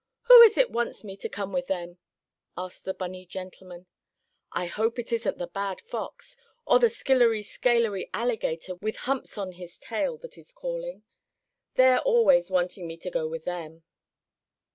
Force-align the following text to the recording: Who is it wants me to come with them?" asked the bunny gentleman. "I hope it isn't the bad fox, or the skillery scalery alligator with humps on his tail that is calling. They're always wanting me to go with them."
Who 0.23 0.41
is 0.41 0.57
it 0.57 0.71
wants 0.71 1.03
me 1.03 1.15
to 1.17 1.29
come 1.29 1.53
with 1.53 1.67
them?" 1.67 1.99
asked 2.57 2.85
the 2.85 2.93
bunny 2.95 3.23
gentleman. 3.23 3.85
"I 4.51 4.65
hope 4.65 4.97
it 4.97 5.13
isn't 5.13 5.37
the 5.37 5.45
bad 5.45 5.79
fox, 5.79 6.37
or 6.65 6.79
the 6.79 6.89
skillery 6.89 7.43
scalery 7.43 8.09
alligator 8.11 8.73
with 8.73 8.95
humps 9.05 9.37
on 9.37 9.51
his 9.51 9.77
tail 9.77 10.17
that 10.17 10.39
is 10.39 10.51
calling. 10.53 11.03
They're 11.75 11.99
always 11.99 12.49
wanting 12.49 12.87
me 12.87 12.97
to 12.97 13.11
go 13.11 13.27
with 13.27 13.45
them." 13.45 13.83